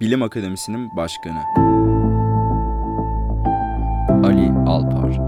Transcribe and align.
Bilim 0.00 0.22
Akademisi'nin 0.22 0.96
başkanı. 0.96 1.38
Ali 4.26 4.50
Alpar. 4.66 5.18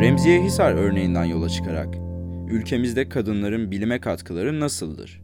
Remziye 0.00 0.42
Hisar 0.42 0.72
örneğinden 0.72 1.24
yola 1.24 1.48
çıkarak 1.48 1.94
ülkemizde 2.50 3.08
kadınların 3.08 3.70
bilime 3.70 4.00
katkıları 4.00 4.60
nasıldır? 4.60 5.22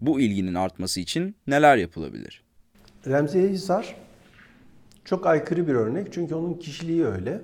Bu 0.00 0.20
ilginin 0.20 0.54
artması 0.54 1.00
için 1.00 1.36
neler 1.46 1.76
yapılabilir? 1.76 2.44
Remziye 3.06 3.48
Hisar 3.48 3.96
çok 5.04 5.26
aykırı 5.26 5.68
bir 5.68 5.74
örnek 5.74 6.12
çünkü 6.12 6.34
onun 6.34 6.54
kişiliği 6.54 7.04
öyle. 7.06 7.40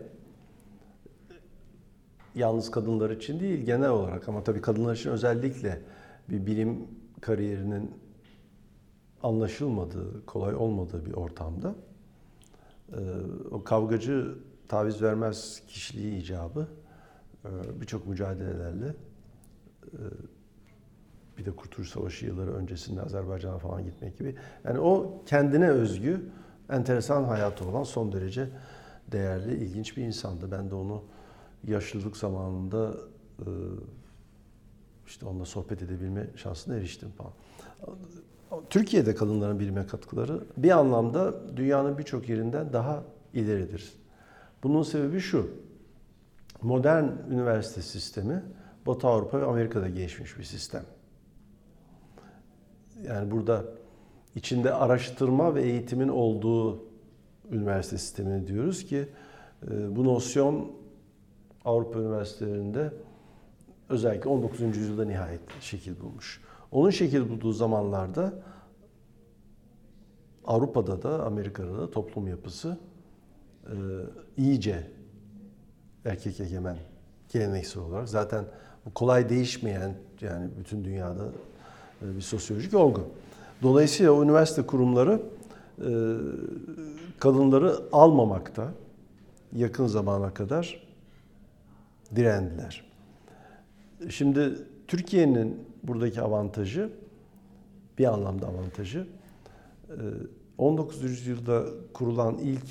Yalnız 2.35 2.71
kadınlar 2.71 3.11
için 3.11 3.41
değil 3.41 3.61
genel 3.67 3.91
olarak 3.91 4.29
ama 4.29 4.45
tabii 4.45 4.61
kadınlar 4.61 4.97
için 4.97 5.11
özellikle 5.11 5.81
bir 6.29 6.47
bilim 6.47 6.87
kariyerinin 7.21 7.91
anlaşılmadığı, 9.23 10.27
kolay 10.27 10.55
olmadığı 10.55 11.07
bir 11.07 11.13
ortamda 11.13 11.75
e, 12.93 13.01
o 13.51 13.65
kavgacı 13.65 14.39
taviz 14.69 15.03
vermez 15.03 15.63
kişiliği 15.69 16.23
icabı 16.23 16.69
e, 17.45 17.81
birçok 17.81 18.07
mücadelelerle 18.07 18.95
e, 19.85 20.03
bir 21.39 21.45
de 21.45 21.51
Kurtuluş 21.51 21.89
Savaşı 21.89 22.27
yılları 22.27 22.55
öncesinde 22.55 23.03
Azerbaycan'a 23.03 23.59
falan 23.59 23.85
gitmek 23.85 24.19
gibi. 24.19 24.37
Yani 24.65 24.79
o 24.79 25.23
kendine 25.27 25.71
özgü, 25.71 26.31
enteresan 26.71 27.25
hayatı 27.25 27.65
olan 27.69 27.83
son 27.83 28.13
derece 28.13 28.49
değerli, 29.13 29.55
ilginç 29.55 29.97
bir 29.97 30.03
insandı. 30.03 30.51
Ben 30.51 30.71
de 30.71 30.75
onu 30.75 31.03
yaşlılık 31.65 32.17
zamanında 32.17 32.95
işte 35.07 35.27
onunla 35.27 35.45
sohbet 35.45 35.83
edebilme 35.83 36.31
şansına 36.37 36.75
eriştim 36.75 37.11
falan. 37.11 37.33
Türkiye'de 38.71 39.15
kadınların 39.15 39.61
bilime 39.61 39.87
katkıları 39.87 40.45
bir 40.57 40.71
anlamda 40.71 41.57
dünyanın 41.57 41.99
birçok 41.99 42.29
yerinden 42.29 42.73
daha 42.73 43.03
ileridir. 43.35 43.93
Bunun 44.63 44.83
sebebi 44.83 45.21
şu. 45.21 45.51
Modern 46.63 47.05
üniversite 47.31 47.83
sistemi 47.83 48.43
Batı 48.87 49.07
Avrupa 49.09 49.41
ve 49.41 49.45
Amerika'da 49.45 49.89
gelişmiş 49.89 50.39
bir 50.39 50.45
sistem. 50.45 50.85
Yani 53.03 53.31
burada 53.31 53.65
içinde 54.35 54.75
araştırma 54.75 55.55
ve 55.55 55.63
eğitimin 55.63 56.09
olduğu 56.09 56.85
üniversite 57.51 57.99
sistemini 57.99 58.47
diyoruz 58.47 58.87
ki 58.87 59.09
e, 59.71 59.97
bu 59.97 60.05
nosyon 60.05 60.73
Avrupa 61.65 61.99
üniversitelerinde 61.99 62.93
özellikle 63.89 64.29
19. 64.31 64.61
yüzyılda 64.61 65.05
nihayet 65.05 65.41
şekil 65.61 66.01
bulmuş. 66.01 66.41
Onun 66.73 66.91
şekil 66.91 67.29
bulduğu 67.29 67.53
zamanlarda 67.53 68.33
Avrupa'da 70.45 71.03
da 71.03 71.25
Amerika'da 71.27 71.79
da 71.79 71.91
toplum 71.91 72.29
yapısı 72.29 72.79
e, 73.67 73.75
iyice 74.37 74.91
erkek 76.05 76.41
egemen 76.41 76.77
geleneksel 77.33 77.83
olarak. 77.83 78.09
Zaten 78.09 78.45
kolay 78.95 79.29
değişmeyen 79.29 79.95
yani 80.21 80.51
bütün 80.59 80.85
dünyada 80.85 81.25
e, 82.03 82.17
bir 82.17 82.21
sosyolojik 82.21 82.75
olgu. 82.75 83.05
Dolayısıyla 83.63 84.13
o 84.13 84.25
üniversite 84.25 84.63
kurumları 84.63 85.23
e, 85.79 85.91
kadınları 87.19 87.81
almamakta 87.93 88.69
yakın 89.57 89.87
zamana 89.87 90.35
kadar 90.35 90.87
direndiler. 92.17 92.85
Şimdi 94.09 94.59
Türkiye'nin 94.93 95.69
buradaki 95.83 96.21
avantajı 96.21 96.91
bir 97.99 98.05
anlamda 98.05 98.47
avantajı 98.47 99.07
19. 100.59 101.03
yüzyılda 101.03 101.65
kurulan 101.95 102.39
ilk 102.39 102.69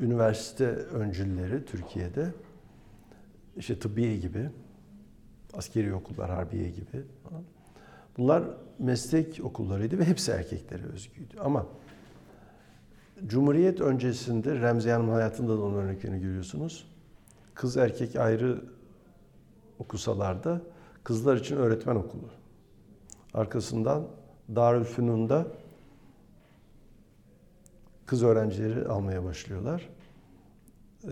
üniversite 0.00 0.66
öncülleri 0.66 1.64
Türkiye'de 1.64 2.28
işte 3.56 3.78
tıbbiye 3.78 4.16
gibi, 4.16 4.50
askeri 5.54 5.94
okullar, 5.94 6.30
harbiye 6.30 6.70
gibi. 6.70 7.02
Bunlar 8.18 8.44
meslek 8.78 9.40
okullarıydı 9.44 9.98
ve 9.98 10.04
hepsi 10.04 10.30
erkeklere 10.32 10.82
özgüydü. 10.82 11.38
Ama 11.40 11.66
Cumhuriyet 13.26 13.80
öncesinde 13.80 14.54
Remziye 14.54 14.94
Hanım 14.94 15.08
hayatında 15.08 15.58
da 15.58 15.62
onun 15.62 15.76
örneklerini 15.76 16.20
görüyorsunuz. 16.20 16.86
Kız 17.54 17.76
erkek 17.76 18.16
ayrı 18.16 18.64
okusalar 19.78 20.44
da 20.44 20.60
kızlar 21.04 21.36
için 21.36 21.56
öğretmen 21.56 21.96
okulu. 21.96 22.28
Arkasından 23.34 24.06
Darülfünun'da 24.54 25.46
kız 28.06 28.22
öğrencileri 28.22 28.88
almaya 28.88 29.24
başlıyorlar. 29.24 29.88
Ee, 31.04 31.08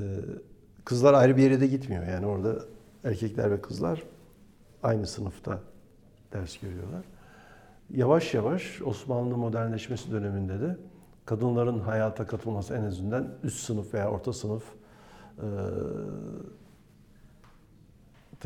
kızlar 0.84 1.14
ayrı 1.14 1.36
bir 1.36 1.42
yere 1.42 1.60
de 1.60 1.66
gitmiyor. 1.66 2.06
Yani 2.06 2.26
orada 2.26 2.58
erkekler 3.04 3.50
ve 3.50 3.60
kızlar 3.60 4.02
aynı 4.82 5.06
sınıfta 5.06 5.60
ders 6.32 6.58
görüyorlar. 6.58 7.04
Yavaş 7.90 8.34
yavaş 8.34 8.82
Osmanlı 8.82 9.36
modernleşmesi 9.36 10.10
döneminde 10.10 10.60
de 10.60 10.76
kadınların 11.24 11.78
hayata 11.78 12.26
katılması 12.26 12.74
en 12.74 12.84
azından 12.84 13.34
üst 13.42 13.58
sınıf 13.58 13.94
veya 13.94 14.10
orta 14.10 14.32
sınıf 14.32 14.64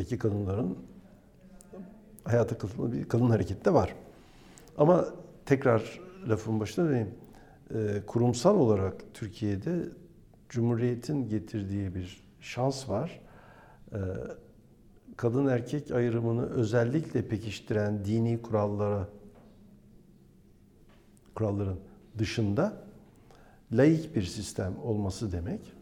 e, 0.07 0.19
kadınların 0.19 0.79
hayata 2.27 2.59
katılma 2.59 2.93
bir 2.93 3.09
kadın 3.09 3.31
hareketi 3.31 3.65
de 3.65 3.75
var. 3.75 3.95
Ama 4.79 5.07
tekrar 5.47 6.01
lafın 6.29 6.61
başına 6.61 6.89
döneyim. 6.89 7.15
E, 7.75 8.03
kurumsal 8.07 8.57
olarak 8.57 8.95
Türkiye'de 9.15 9.85
Cumhuriyet'in 10.49 11.29
getirdiği 11.29 11.95
bir 11.95 12.27
şans 12.41 12.89
var. 12.89 13.21
E, 13.93 13.99
kadın 15.17 15.47
erkek 15.47 15.91
ayrımını 15.91 16.51
özellikle 16.51 17.29
pekiştiren 17.29 18.05
dini 18.05 18.43
kurallara 18.43 19.09
kuralların 21.35 21.79
dışında 22.19 22.73
laik 23.73 24.17
bir 24.17 24.23
sistem 24.23 24.75
olması 24.85 25.33
demek 25.33 25.76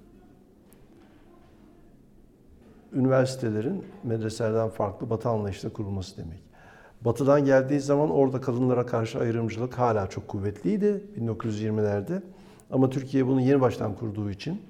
üniversitelerin 2.94 3.84
medreselerden 4.04 4.68
farklı 4.68 5.10
batı 5.10 5.28
anlayışla 5.28 5.68
kurulması 5.68 6.16
demek. 6.16 6.42
Batıdan 7.00 7.44
geldiği 7.44 7.80
zaman 7.80 8.10
orada 8.10 8.40
kadınlara 8.40 8.86
karşı 8.86 9.18
ayrımcılık 9.18 9.78
hala 9.78 10.06
çok 10.06 10.28
kuvvetliydi 10.28 11.04
1920'lerde. 11.20 12.22
Ama 12.70 12.90
Türkiye 12.90 13.26
bunu 13.26 13.40
yeni 13.40 13.60
baştan 13.60 13.94
kurduğu 13.94 14.30
için 14.30 14.62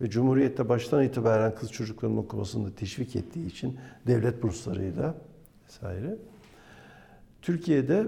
ve 0.00 0.10
Cumhuriyet'te 0.10 0.68
baştan 0.68 1.02
itibaren 1.04 1.54
kız 1.54 1.72
çocuklarının 1.72 2.16
okumasını 2.16 2.66
da 2.66 2.74
teşvik 2.74 3.16
ettiği 3.16 3.46
için 3.46 3.78
devlet 4.06 4.42
burslarıyla 4.42 5.14
vesaire. 5.64 6.16
Türkiye'de 7.42 8.06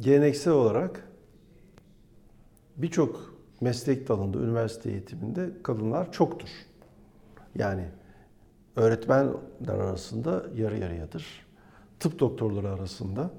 geleneksel 0.00 0.52
olarak 0.52 1.08
birçok 2.76 3.34
meslek 3.60 4.08
dalında, 4.08 4.38
üniversite 4.38 4.90
eğitiminde 4.90 5.50
kadınlar 5.62 6.12
çoktur. 6.12 6.48
Yani 7.54 7.84
öğretmenler 8.76 9.34
arasında 9.68 10.44
yarı 10.56 10.78
yarıyadır. 10.78 11.26
Tıp 12.00 12.18
doktorları 12.18 12.70
arasında, 12.70 13.30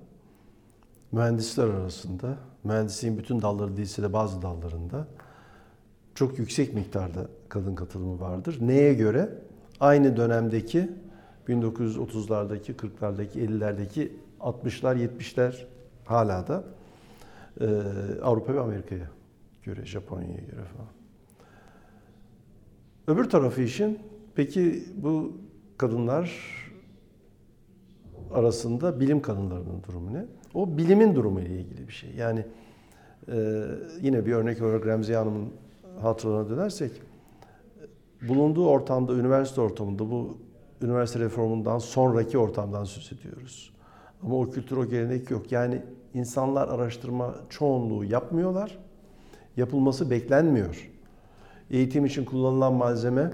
mühendisler 1.11 1.67
arasında, 1.67 2.37
mühendisliğin 2.63 3.17
bütün 3.17 3.41
dalları 3.41 3.77
değilse 3.77 4.03
de 4.03 4.13
bazı 4.13 4.41
dallarında 4.41 5.07
çok 6.15 6.39
yüksek 6.39 6.73
miktarda 6.73 7.27
kadın 7.49 7.75
katılımı 7.75 8.19
vardır. 8.19 8.57
Neye 8.61 8.93
göre? 8.93 9.29
Aynı 9.79 10.17
dönemdeki 10.17 10.89
1930'lardaki, 11.47 12.75
40'lardaki, 12.75 13.39
50'lerdeki 13.39 14.11
60'lar, 14.39 15.07
70'ler 15.07 15.55
hala 16.05 16.47
da 16.47 16.63
e, 17.61 17.65
Avrupa 18.23 18.53
ve 18.53 18.59
Amerika'ya 18.59 19.09
göre, 19.63 19.85
Japonya'ya 19.85 20.39
göre 20.39 20.63
falan. 20.63 20.89
Öbür 23.07 23.29
tarafı 23.29 23.61
işin 23.61 23.99
peki 24.35 24.83
bu 24.95 25.31
kadınlar 25.77 26.31
arasında 28.33 28.99
bilim 28.99 29.21
kadınlarının 29.21 29.83
durumu 29.87 30.13
ne? 30.13 30.25
O 30.53 30.77
bilimin 30.77 31.15
durumu 31.15 31.39
ile 31.39 31.59
ilgili 31.59 31.87
bir 31.87 31.93
şey. 31.93 32.09
Yani 32.15 32.45
e, 33.31 33.65
yine 34.01 34.25
bir 34.25 34.33
örnek 34.33 34.61
olarak 34.61 34.85
Remziye 34.85 35.17
Hanım'ın 35.17 35.49
hatıralarına 36.01 36.49
dönersek 36.49 36.91
bulunduğu 38.27 38.67
ortamda, 38.67 39.13
üniversite 39.13 39.61
ortamında 39.61 40.11
bu 40.11 40.37
üniversite 40.81 41.19
reformundan 41.19 41.79
sonraki 41.79 42.37
ortamdan 42.37 42.83
söz 42.83 43.19
ediyoruz. 43.19 43.73
Ama 44.23 44.35
o 44.35 44.49
kültür, 44.49 44.77
o 44.77 44.89
gelenek 44.89 45.31
yok. 45.31 45.51
Yani 45.51 45.81
insanlar 46.13 46.67
araştırma 46.67 47.35
çoğunluğu 47.49 48.05
yapmıyorlar. 48.05 48.77
Yapılması 49.57 50.09
beklenmiyor. 50.09 50.89
Eğitim 51.69 52.05
için 52.05 52.25
kullanılan 52.25 52.73
malzeme 52.73 53.31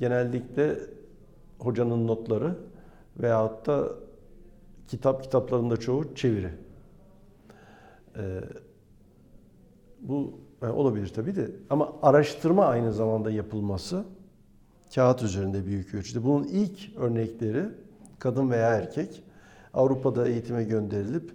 genellikle 0.00 0.76
hocanın 1.58 2.06
notları 2.08 2.54
veyahut 3.16 3.66
da 3.66 3.88
kitap 4.88 5.22
kitaplarında 5.22 5.76
çoğu 5.76 6.14
çeviri. 6.14 6.50
Ee, 8.16 8.40
bu 10.00 10.38
e, 10.62 10.66
olabilir 10.66 11.08
tabii 11.08 11.36
de 11.36 11.50
ama 11.70 11.92
araştırma 12.02 12.66
aynı 12.66 12.92
zamanda 12.92 13.30
yapılması 13.30 14.04
kağıt 14.94 15.22
üzerinde 15.22 15.66
büyük 15.66 15.94
ölçüde. 15.94 16.24
Bunun 16.24 16.44
ilk 16.44 16.96
örnekleri 16.96 17.64
kadın 18.18 18.50
veya 18.50 18.74
erkek 18.74 19.22
Avrupa'da 19.74 20.28
eğitime 20.28 20.64
gönderilip 20.64 21.32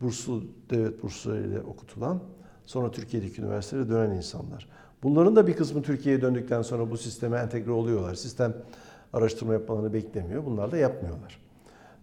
burslu 0.00 0.42
devlet 0.70 1.02
burslarıyla 1.02 1.60
okutulan 1.60 2.20
sonra 2.64 2.90
Türkiye'deki 2.90 3.42
üniversitelere 3.42 3.88
dönen 3.88 4.16
insanlar. 4.16 4.68
Bunların 5.02 5.36
da 5.36 5.46
bir 5.46 5.56
kısmı 5.56 5.82
Türkiye'ye 5.82 6.22
döndükten 6.22 6.62
sonra 6.62 6.90
bu 6.90 6.96
sisteme 6.96 7.38
entegre 7.38 7.70
oluyorlar. 7.70 8.14
Sistem 8.14 8.54
araştırma 9.12 9.52
yapmalarını 9.52 9.92
beklemiyor. 9.92 10.46
Bunlar 10.46 10.72
da 10.72 10.76
yapmıyorlar. 10.76 11.40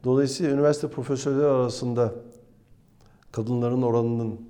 Dolayısıyla 0.04 0.54
üniversite 0.54 0.88
profesörleri 0.88 1.48
arasında 1.48 2.14
kadınların 3.32 3.82
oranının 3.82 4.42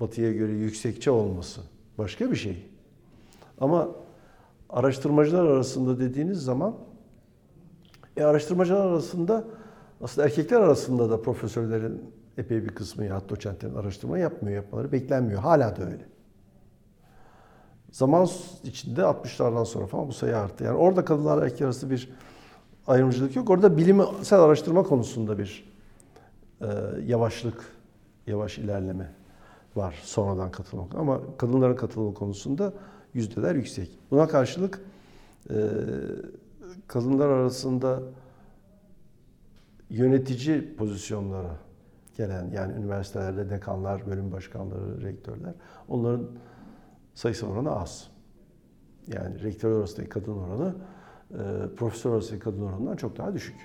batıya 0.00 0.32
göre 0.32 0.52
yüksekçe 0.52 1.10
olması 1.10 1.60
başka 1.98 2.30
bir 2.30 2.36
şey. 2.36 2.66
Ama 3.60 3.88
araştırmacılar 4.70 5.44
arasında 5.44 6.00
dediğiniz 6.00 6.38
zaman 6.38 6.74
e, 8.16 8.24
araştırmacılar 8.24 8.86
arasında 8.86 9.44
aslında 10.00 10.26
erkekler 10.26 10.60
arasında 10.60 11.10
da 11.10 11.22
profesörlerin 11.22 12.02
epey 12.38 12.64
bir 12.64 12.68
kısmı 12.68 13.04
ya 13.04 13.22
doçentlerin 13.28 13.74
araştırma 13.74 14.18
yapmıyor, 14.18 14.56
yapmaları 14.56 14.92
beklenmiyor. 14.92 15.40
Hala 15.40 15.76
da 15.76 15.84
öyle. 15.84 16.17
Zaman 17.92 18.28
içinde 18.64 19.00
60'lardan 19.00 19.64
sonra 19.64 19.86
falan 19.86 20.08
bu 20.08 20.12
sayı 20.12 20.36
arttı. 20.36 20.64
Yani 20.64 20.76
orada 20.76 21.04
kadınlar 21.04 21.42
erkek 21.42 21.62
arası 21.62 21.90
bir 21.90 22.10
ayrımcılık 22.86 23.36
yok. 23.36 23.50
Orada 23.50 23.76
bilimsel 23.76 24.40
araştırma 24.40 24.82
konusunda 24.82 25.38
bir 25.38 25.72
e, 26.60 26.66
yavaşlık, 27.06 27.64
yavaş 28.26 28.58
ilerleme 28.58 29.12
var 29.76 29.94
sonradan 30.02 30.50
katılmak. 30.50 30.94
Ama 30.94 31.20
kadınların 31.38 31.76
katılımı 31.76 32.14
konusunda 32.14 32.72
yüzdeler 33.14 33.54
yüksek. 33.54 33.98
Buna 34.10 34.28
karşılık 34.28 34.80
e, 35.50 35.56
kadınlar 36.86 37.28
arasında 37.28 38.00
yönetici 39.90 40.76
pozisyonlara 40.76 41.56
gelen 42.16 42.50
yani 42.50 42.72
üniversitelerde 42.72 43.50
dekanlar, 43.50 44.06
bölüm 44.06 44.32
başkanları, 44.32 45.02
rektörler 45.02 45.54
onların 45.88 46.26
sayısı 47.18 47.46
oranı 47.46 47.80
az. 47.80 48.10
Yani 49.06 49.42
rektör 49.42 49.78
arasındaki 49.78 50.08
kadın 50.08 50.32
oranı 50.32 50.74
e, 51.30 51.74
profesör 51.76 52.12
arasındaki 52.12 52.44
kadın 52.44 52.62
oranından 52.62 52.96
çok 52.96 53.16
daha 53.16 53.34
düşük. 53.34 53.56